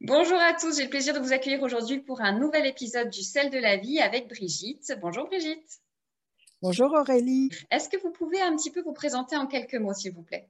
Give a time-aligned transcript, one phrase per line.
[0.00, 3.22] Bonjour à tous, j'ai le plaisir de vous accueillir aujourd'hui pour un nouvel épisode du
[3.22, 4.92] Sel de la vie avec Brigitte.
[5.00, 5.80] Bonjour Brigitte.
[6.60, 7.50] Bonjour Aurélie.
[7.70, 10.48] Est-ce que vous pouvez un petit peu vous présenter en quelques mots, s'il vous plaît?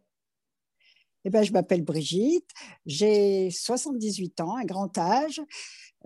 [1.24, 2.48] Eh ben, je m'appelle Brigitte,
[2.86, 5.40] j'ai 78 ans, un grand âge.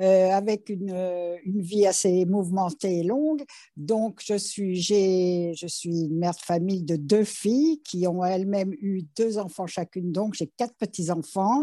[0.00, 3.44] Euh, avec une, euh, une, vie assez mouvementée et longue.
[3.78, 8.74] Donc, je suis, je suis une mère de famille de deux filles qui ont elles-mêmes
[8.74, 10.12] eu deux enfants chacune.
[10.12, 11.62] Donc, j'ai quatre petits-enfants.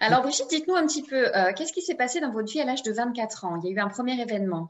[0.00, 2.64] Alors, Brigitte, dites-nous un petit peu, euh, qu'est-ce qui s'est passé dans votre vie à
[2.64, 3.60] l'âge de 24 ans?
[3.62, 4.68] Il y a eu un premier événement.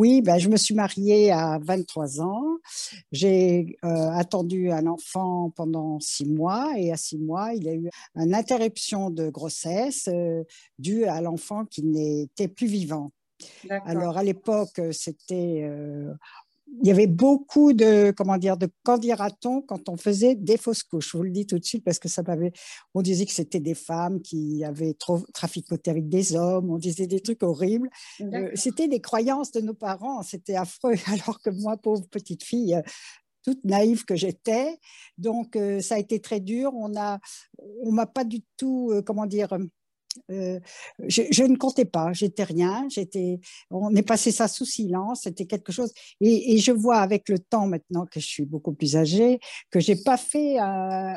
[0.00, 2.56] Oui, ben, je me suis mariée à 23 ans.
[3.12, 7.74] J'ai euh, attendu un enfant pendant six mois et à six mois, il y a
[7.74, 10.42] eu une interruption de grossesse euh,
[10.78, 13.10] due à l'enfant qui n'était plus vivant.
[13.84, 16.14] Alors à l'époque, c'était euh,
[16.82, 21.10] il y avait beaucoup de, comment dire, de candidatons quand on faisait des fausses couches.
[21.12, 22.52] Je vous le dis tout de suite parce que ça m'avait,
[22.94, 27.06] on disait que c'était des femmes qui avaient trop traficoté avec des hommes, on disait
[27.06, 27.90] des trucs horribles.
[28.20, 30.94] Euh, c'était des croyances de nos parents, c'était affreux.
[31.06, 32.82] Alors que moi, pauvre petite fille, euh,
[33.42, 34.78] toute naïve que j'étais,
[35.16, 36.72] donc euh, ça a été très dur.
[36.74, 37.18] On a,
[37.82, 39.56] on m'a pas du tout, comment dire,
[40.30, 40.58] euh,
[41.06, 45.72] je, ne comptais pas, j'étais rien, j'étais, on est passé ça sous silence, c'était quelque
[45.72, 45.92] chose.
[46.20, 49.96] Et, je vois avec le temps maintenant que je suis beaucoup plus âgée, que j'ai
[49.96, 51.16] pas fait un,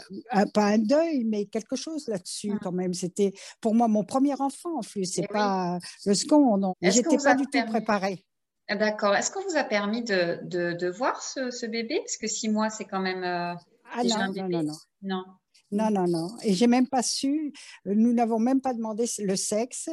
[0.53, 2.59] pas un deuil, mais quelque chose là-dessus mmh.
[2.61, 2.93] quand même.
[2.93, 6.75] C'était pour moi mon premier enfant en plus, c'est eh pas le second, non.
[6.81, 8.23] J'étais pas du tout préparée.
[8.69, 9.13] Ah, d'accord.
[9.15, 11.99] Est-ce qu'on vous a permis de, de, voir ce, bébé?
[11.99, 13.53] Parce que six mois, c'est quand même euh,
[13.91, 14.49] ah, déjà non, un bébé.
[14.49, 15.15] Non, non, non.
[15.15, 15.23] Non,
[15.89, 16.27] non, non.
[16.43, 17.53] Et j'ai même pas su,
[17.85, 19.89] nous n'avons même pas demandé le sexe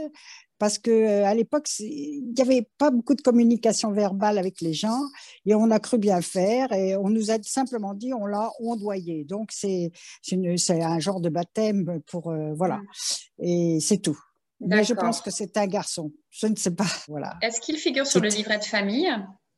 [0.58, 4.74] parce que euh, à l'époque, il n'y avait pas beaucoup de communication verbale avec les
[4.74, 5.00] gens
[5.46, 9.24] et on a cru bien faire et on nous a simplement dit on l'a ondoyé.
[9.24, 9.90] Donc c'est
[10.32, 12.84] un genre de baptême pour euh, voilà mm.
[13.44, 14.18] et c'est tout.
[14.60, 16.12] Mais je pense que c'est un garçon.
[16.28, 16.84] Je ne sais pas.
[17.08, 17.38] Voilà.
[17.40, 19.10] Est-ce qu'il figure sur le livret de famille?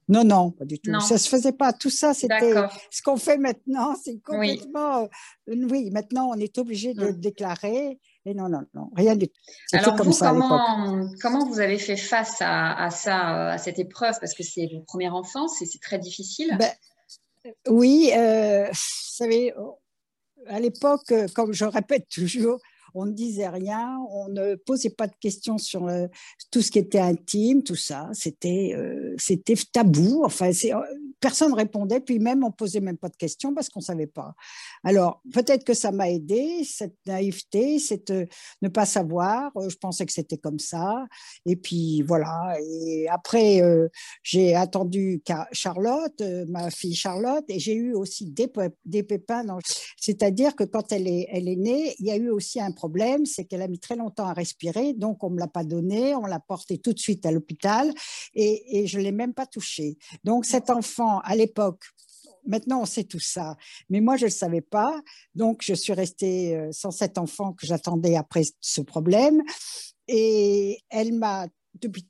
[0.09, 0.99] Non, non, pas du tout.
[1.01, 1.73] Ça ne se faisait pas.
[1.73, 2.55] Tout ça, c'était
[2.91, 3.95] ce qu'on fait maintenant.
[4.03, 5.03] C'est complètement.
[5.49, 5.91] Euh, oui.
[5.91, 7.99] maintenant, on est obligé de le déclarer.
[8.25, 9.41] Et non, non, non, rien du tout.
[9.73, 14.15] Alors, comme ça comment, comment vous avez fait face à, ça, à cette épreuve?
[14.21, 16.57] Parce que c'est votre première enfance et c'est très difficile.
[16.59, 16.71] Ben,
[17.69, 19.53] oui, euh, vous savez,
[20.47, 22.59] à l'époque, comme je répète toujours,
[22.95, 26.07] on ne disait rien, on ne posait pas de questions sur euh,
[26.51, 28.09] tout ce qui était intime, tout ça.
[28.13, 29.17] C'était euh,
[29.73, 30.23] tabou.
[30.25, 30.81] Enfin, euh,
[31.23, 34.35] personne répondait, puis même on posait même pas de questions parce qu'on savait pas.
[34.85, 39.53] Alors peut-être que ça m'a aidé cette naïveté, cette ne pas savoir.
[39.69, 41.07] Je pensais que c'était comme ça.
[41.47, 42.57] Et puis voilà.
[42.61, 43.63] Et après,
[44.23, 45.23] j'ai attendu
[45.53, 48.51] Charlotte, ma fille Charlotte, et j'ai eu aussi des,
[48.85, 49.45] des pépins.
[49.97, 53.27] C'est-à-dire que quand elle est, elle est née, il y a eu aussi un problème,
[53.27, 56.15] c'est qu'elle a mis très longtemps à respirer, donc on ne me l'a pas donnée,
[56.17, 57.93] on l'a portée tout de suite à l'hôpital
[58.35, 59.97] et, et je ne l'ai même pas touchée.
[60.25, 61.83] Donc cet enfant, à l'époque,
[62.47, 63.57] maintenant on sait tout ça,
[63.89, 65.01] mais moi je ne le savais pas,
[65.35, 69.43] donc je suis restée euh, sans cet enfant que j'attendais après ce problème.
[70.09, 71.47] Et elle m'a,
[71.81, 72.09] depuis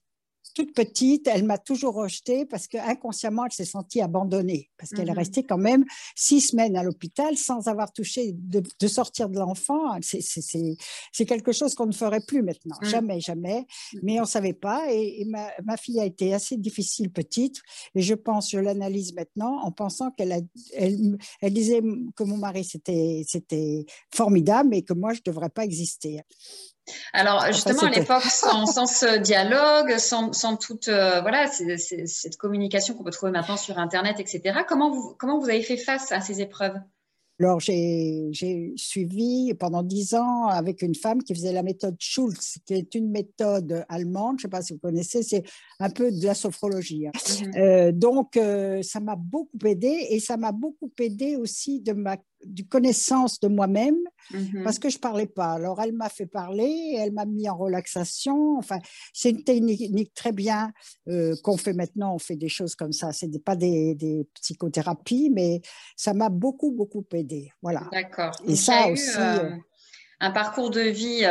[0.54, 4.70] toute petite, elle m'a toujours rejetée parce qu'inconsciemment, elle s'est sentie abandonnée.
[4.78, 5.18] Parce qu'elle est mhm.
[5.18, 5.84] restée quand même
[6.16, 9.98] six semaines à l'hôpital sans avoir touché de, sortir de l'enfant.
[10.02, 12.76] C'est quelque chose qu'on ne ferait plus maintenant.
[12.82, 13.66] Jamais, jamais.
[13.94, 14.00] Mhm.
[14.02, 14.92] Mais on ne savait pas.
[14.92, 17.60] Et, ma, fille a été assez difficile petite.
[17.94, 21.82] Et je pense, je l'analyse maintenant en pensant qu'elle elle, elle disait
[22.16, 26.20] que mon mari, c'était formidable et que moi, je ne devrais pas exister.
[27.12, 33.04] Alors justement, à l'époque, sans, ce dialogue, sans, sans toute euh, voilà, cette communication qu'on
[33.04, 36.41] peut trouver maintenant sur Internet, etc., comment vous, comment vous avez fait face à ces
[36.41, 36.75] épreuves?
[37.41, 42.75] Alors, j'ai suivi pendant dix ans avec une femme qui faisait la méthode Schulz, qui
[42.75, 45.42] est une méthode allemande, je ne sais pas si vous connaissez, c'est
[45.81, 47.08] un peu de la sophrologie.
[47.08, 47.12] Hein.
[47.14, 47.58] Mm-hmm.
[47.58, 52.16] Euh, donc, euh, ça m'a beaucoup aidé et ça m'a beaucoup aidé aussi de ma
[52.44, 53.97] du connaissance de moi-même
[54.32, 54.64] mm-hmm.
[54.64, 55.52] parce que je parlais pas.
[55.52, 58.56] Alors elle m'a fait parler, elle m'a mis en relaxation.
[58.58, 58.78] Enfin,
[59.12, 60.72] c'est une technique très bien
[61.08, 62.14] euh, qu'on fait maintenant.
[62.14, 63.12] On fait des choses comme ça.
[63.12, 65.61] C'est pas des, des, psychothérapies, mais
[65.96, 67.50] ça m'a beaucoup beaucoup aidé.
[67.62, 67.88] Voilà.
[67.93, 68.32] D'accord.
[68.46, 69.11] Et ça aussi.
[69.19, 69.50] Euh, euh,
[70.25, 71.26] un parcours de vie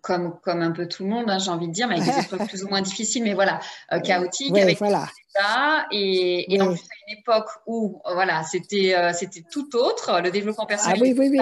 [0.00, 2.20] comme, comme un peu tout le monde, hein, j'ai envie de dire, mais avec des
[2.24, 3.60] épreuves plus ou moins difficiles, mais voilà,
[4.02, 5.06] chaotique, avec voilà.
[5.34, 5.84] ça.
[5.90, 10.66] Et, et en plus, une époque où voilà, c'était euh, c'était tout autre, le développement
[10.66, 10.96] personnel.
[10.98, 11.38] Ah oui, oui, oui.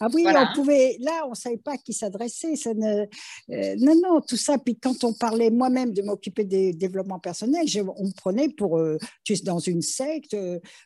[0.00, 2.56] ah oui, on pouvait, là, on ne savait pas à qui s'adresser.
[2.56, 3.02] Ça ne,
[3.50, 4.58] euh, non, non, tout ça.
[4.58, 7.66] Puis quand on parlait moi-même de m'occuper des développements personnels,
[7.96, 8.80] on me prenait pour,
[9.24, 10.36] tu es dans une secte,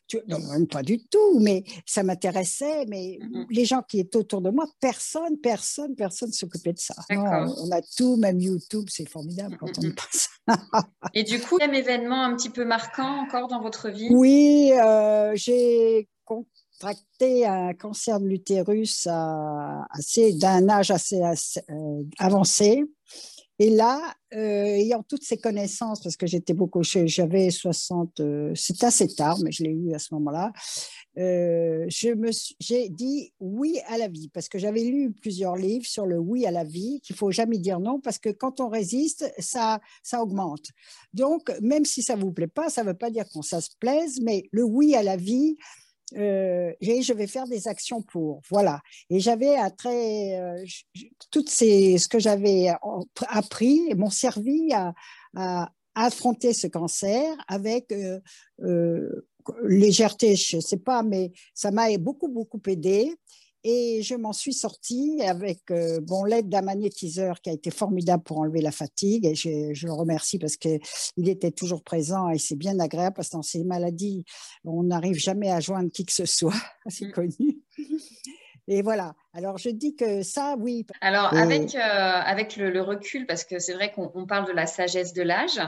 [0.07, 2.87] tu, non, même pas du tout, mais ça m'intéressait.
[2.87, 3.19] Mais
[3.51, 6.95] les gens qui étaient autour de moi, personne, personne, personne s'occupait de ça.
[7.11, 10.29] on a tout, même YouTube, c'est formidable quand on y passe.
[11.15, 14.02] Et du coup, un événement un petit peu marquant encore dans votre vie?
[14.11, 22.85] Oui, euh, j'ai contracté un cancer de l'utérus d'un âge assez, euh, avancé.
[23.59, 28.21] Et là, euh, ayant toutes ces connaissances, parce que j'étais beaucoup, j'avais 60,
[28.55, 30.53] c'est assez tard, mais je l'ai eu à ce moment-là,
[31.19, 36.19] euh, j'ai dit oui à la vie parce que j'avais lu plusieurs livres sur le
[36.19, 39.81] oui à la vie, qu'il faut jamais dire non parce que quand on résiste, ça,
[40.03, 40.69] ça augmente.
[41.13, 44.21] Donc, même si ça vous plaît pas, ça veut pas dire qu'on ça se plaise,
[44.23, 45.57] mais le oui à la vie,
[46.17, 48.41] euh, et je vais faire des actions pour.
[48.51, 48.81] Voilà.
[49.11, 50.65] Et j'avais très, euh,
[51.31, 52.69] toutes ces, ce que j'avais
[53.29, 54.95] appris m'ont servi à,
[55.37, 58.19] à, affronter ce cancer avec euh,
[58.63, 59.27] euh
[59.65, 63.13] légèreté, je ne sais pas, mais ça m'a beaucoup, beaucoup aidé.
[63.65, 68.23] Et je m'en suis sortie avec euh, bon, l'aide d'un magnétiseur qui a été formidable
[68.25, 69.27] pour enlever la fatigue.
[69.27, 70.81] Et je, je le remercie parce qu'il
[71.17, 74.25] était toujours présent et c'est bien agréable parce que dans ces maladies,
[74.65, 76.55] on n'arrive jamais à joindre qui que ce soit.
[76.89, 77.13] C'est mm.
[77.13, 77.63] connu.
[78.69, 79.15] Et voilà.
[79.35, 80.87] Alors, je dis que ça, oui.
[81.01, 85.13] Alors, avec, euh, avec le, recul, parce que c'est vrai qu'on parle de la sagesse
[85.13, 85.59] de l'âge,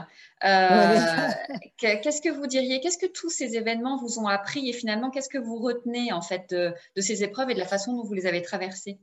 [0.43, 1.29] euh,
[1.77, 2.79] qu'est-ce que vous diriez?
[2.79, 4.69] Qu'est-ce que tous ces événements vous ont appris?
[4.69, 7.67] Et finalement, qu'est-ce que vous retenez en fait de, de ces épreuves et de la
[7.67, 8.97] façon dont vous les avez traversées?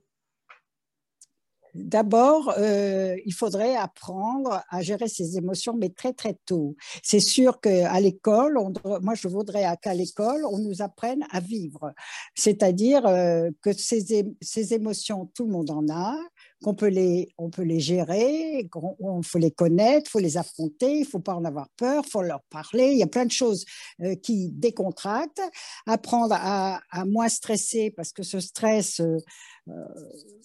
[1.74, 6.76] D'abord, euh, il faudrait apprendre à gérer ses émotions, mais très très tôt.
[7.02, 8.58] C'est sûr qu'à l'école,
[9.00, 11.94] moi je voudrais qu'à l'école, on nous apprenne à vivre,
[12.34, 16.14] c'est-à-dire euh, que ces, ces émotions, tout le monde en a,
[16.62, 21.04] qu'on peut les, on peut les gérer, qu'on faut les connaître, faut les affronter, il
[21.04, 22.92] faut pas en avoir peur, faut leur parler.
[22.92, 23.64] Il y a plein de choses
[24.02, 25.42] euh, qui décontractent.
[25.86, 29.00] Apprendre à, à, moins stresser parce que ce stress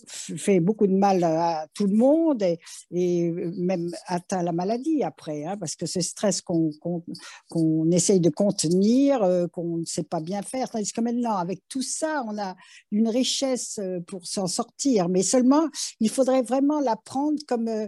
[0.08, 2.60] fait beaucoup de mal à tout le monde et,
[2.92, 6.72] et même atteint la maladie après, hein, parce que ce stress qu'on
[7.50, 11.62] qu'on essaye de contenir, euh, qu'on ne sait pas bien faire, tandis que maintenant, avec
[11.68, 12.56] tout ça, on a
[12.92, 15.68] une richesse euh, pour s'en sortir, mais seulement,
[16.00, 17.88] il faudrait vraiment l'apprendre comme euh,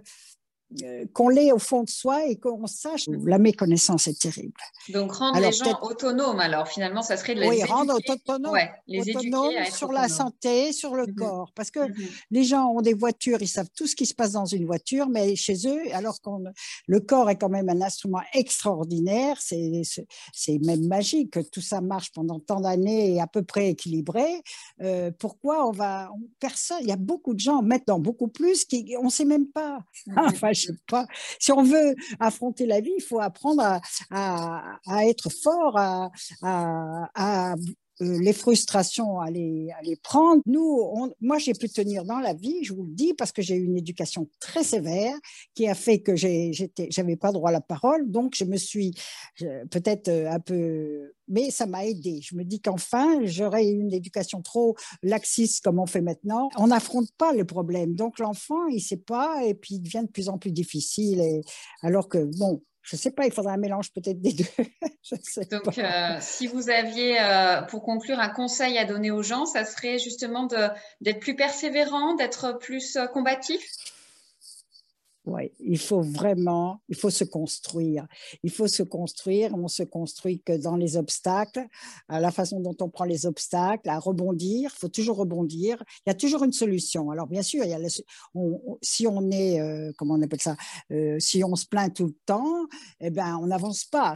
[1.14, 3.06] qu'on l'ait au fond de soi et qu'on sache.
[3.26, 4.60] La méconnaissance est terrible.
[4.90, 8.58] Donc rendre les gens autonomes, alors finalement, ça serait de les oui, rendre autonomes,
[8.88, 11.16] les autonomes sur la santé, sur le mhm.
[11.16, 11.52] corps.
[11.56, 11.96] Parce que mhm.
[12.32, 15.10] les gens ont des voitures, ils savent tout ce qui se passe dans une voiture,
[15.10, 16.30] mais chez eux, alors que
[16.88, 22.12] le corps est quand même un instrument extraordinaire, c'est même magique que tout ça marche
[22.12, 24.26] pendant tant d'années et à peu près équilibré.
[24.82, 26.10] Euh, pourquoi on va.
[26.40, 29.48] personne, il y a beaucoup de gens, maintenant beaucoup plus, qui, on ne sait même
[29.48, 29.80] pas.
[30.08, 30.16] Mhm.
[30.40, 30.54] Enfin,
[30.88, 31.06] pas.
[31.40, 33.80] Si on veut affronter la vie, il faut apprendre
[34.12, 34.62] à,
[35.06, 37.56] être fort, à,
[38.00, 40.42] les frustrations à les, à les prendre.
[40.46, 43.56] Nous, moi, j'ai pu tenir dans la vie, je vous le dis, parce que j'ai
[43.56, 45.16] eu une éducation très sévère
[45.54, 48.10] qui a fait que j'avais pas droit à la parole.
[48.10, 48.94] Donc, je me suis
[49.70, 52.20] peut-être euh, un peu mais ça m'a aidé.
[52.22, 56.50] Je me dis qu'enfin, j'aurais une éducation trop laxiste comme on fait maintenant.
[56.58, 57.96] On n'affronte pas le problème.
[57.96, 61.22] Donc l'enfant, il sait pas et puis il devient de plus en plus difficile.
[61.22, 61.42] Et,
[61.84, 64.46] alors que, bon, je ne sais pas, il faudrait un mélange peut-être des deux.
[65.52, 69.66] Donc, euh, si vous aviez, euh, pour conclure, un conseil à donner aux gens, ça
[69.66, 70.48] serait justement
[71.02, 73.62] d'être plus persévérant, d'être plus euh, combatif?
[75.60, 78.08] Il faut vraiment, il faut se construire.
[78.44, 79.54] Il faut se construire.
[79.56, 81.66] On se construit que dans les obstacles,
[82.08, 84.72] à la façon dont on prend les obstacles, à rebondir.
[84.76, 85.84] Il faut toujours rebondir.
[86.06, 87.12] Il y a toujours une solution.
[87.12, 87.64] Alors bien sûr,
[88.82, 90.56] si on est, euh, comment on appelle ça,
[90.92, 92.68] euh, si on se plaint tout le temps,
[93.00, 94.16] eh ben on n'avance pas.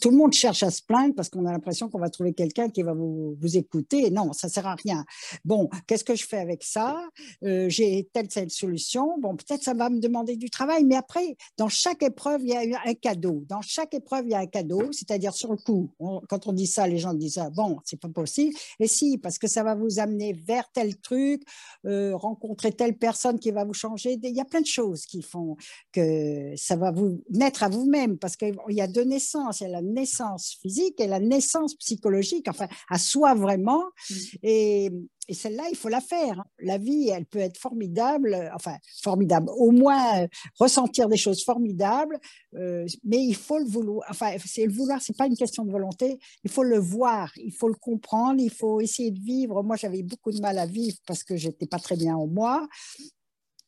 [0.00, 2.68] tout le monde cherche à se plaindre parce qu'on a l'impression qu'on va trouver quelqu'un
[2.68, 4.10] qui va vous, vous, écouter.
[4.10, 5.04] Non, ça sert à rien.
[5.44, 7.00] Bon, qu'est-ce que je fais avec ça?
[7.44, 9.18] Euh, J'ai telle telle solution.
[9.18, 12.74] Bon, peut-être ça va me demander du travail, mais après, dans chaque épreuve, il y
[12.74, 13.44] a un cadeau.
[13.48, 15.90] Dans chaque épreuve, il y a un cadeau, c'est-à-dire sur le coup.
[16.28, 18.54] quand on dit ça, les gens disent ah, bon, c'est pas possible.
[18.78, 21.42] Et si, parce que ça va vous amener vers tel truc,
[21.86, 24.18] euh, rencontrer telle personne qui va vous changer.
[24.22, 25.56] Il y a plein de choses qui font
[25.92, 29.60] que ça va vous naître à vous-même, parce qu'il y a deux naissances.
[29.60, 33.84] Il y a la naissance physique et la naissance psychologique, enfin, à soi vraiment.
[34.10, 34.14] Mm.
[34.42, 34.90] Et
[35.28, 36.44] et celle-là, il faut la faire.
[36.60, 40.28] La vie, elle peut être formidable, enfin formidable, au moins euh,
[40.58, 42.18] ressentir des choses formidables,
[42.54, 44.06] euh, mais il faut le vouloir.
[44.08, 46.18] Enfin, c'est le vouloir, c'est pas une question de volonté.
[46.44, 49.62] Il faut le voir, il faut le comprendre, il faut essayer de vivre.
[49.62, 52.68] Moi, j'avais beaucoup de mal à vivre parce que j'étais pas très bien en moi.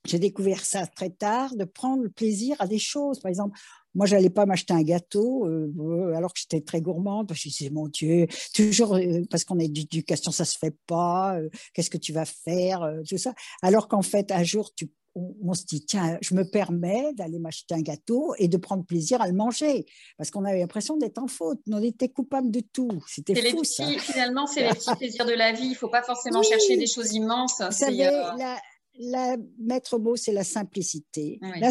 [0.05, 3.19] J'ai découvert ça très tard, de prendre le plaisir à des choses.
[3.21, 3.59] Par exemple,
[3.99, 7.33] moi, je n'allais pas m'acheter un gâteau euh, alors que j'étais très gourmande.
[7.35, 11.37] Je me disais, mon Dieu, toujours euh, parce qu'on est d'éducation, ça se fait pas.
[11.37, 13.35] Euh, qu'est-ce que tu vas faire Tout ça.
[13.61, 17.75] Alors qu'en fait, un jour, tu, on, se dit, tiens, je me permets d'aller m'acheter
[17.75, 19.85] un gâteau et de prendre plaisir à le manger.
[20.17, 21.59] Parce qu'on avait l'impression d'être en faute.
[21.69, 23.03] On était coupable de tout.
[23.09, 23.85] C'était fou, ça.
[23.99, 25.65] Finalement, c'est les petits plaisirs de la vie.
[25.65, 27.61] Il ne faut pas forcément chercher des choses immenses.
[27.61, 28.61] Vous savez, la,
[28.99, 31.39] la maître mot, c'est la simplicité.
[31.61, 31.71] La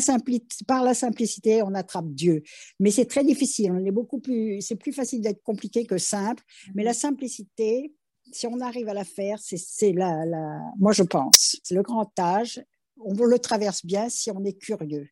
[0.68, 2.42] par la simplicité, on attrape Dieu.
[2.80, 3.72] Mais c'est très difficile.
[3.72, 6.44] On est beaucoup plus, c'est plus facile d'être compliqué que simple.
[6.74, 6.98] Mais la mhm.
[6.98, 7.94] simplicité,
[8.32, 12.12] si on arrive à la faire, c'est la, la, moi je pense, c'est le grand
[12.20, 12.62] âge.
[13.00, 15.08] On le traverse bien si on est curieux.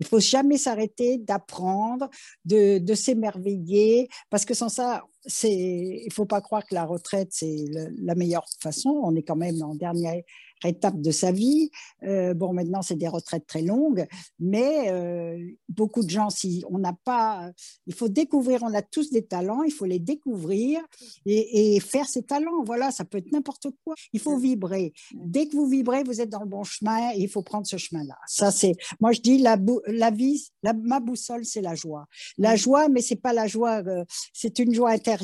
[0.00, 2.08] Il faut jamais s'arrêter d'apprendre,
[2.44, 7.28] de, de s'émerveiller, parce que sans ça, c'est, il faut pas croire que la retraite
[7.30, 7.64] c'est
[7.98, 8.90] la meilleure façon.
[9.02, 10.22] On est quand même en dernière
[10.66, 11.70] étape de sa vie.
[12.02, 14.06] Euh, bon, maintenant, c'est des retraites très longues,
[14.40, 17.50] mais euh, beaucoup de gens, si on n'a pas,
[17.86, 20.80] il faut découvrir, on a tous des talents, il faut les découvrir
[21.26, 22.64] et, faire ces talents.
[22.64, 23.94] Voilà, ça peut être n'importe quoi.
[24.12, 24.92] Il faut vibrer.
[25.14, 27.76] Dès que vous vibrez, vous êtes dans le bon chemin et il faut prendre ce
[27.76, 28.16] chemin-là.
[28.26, 29.56] Ça, c'est, moi, je dis, la,
[29.86, 32.06] la vie, la, ma boussole, c'est la joie.
[32.36, 35.17] La joie, mais c'est pas la joie, euh, c'est une joie intérieure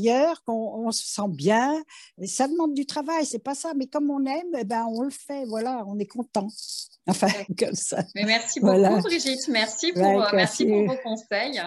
[0.45, 1.83] qu'on se sent bien.
[2.25, 5.11] Ça demande du travail, c'est pas ça, mais comme on aime, eh ben, on le
[5.11, 6.49] fait, voilà, on est content.
[7.07, 8.03] Enfin, comme ça.
[8.15, 9.49] Mais merci beaucoup, Brigitte.
[9.49, 11.61] Merci pour, merci pour vos conseils.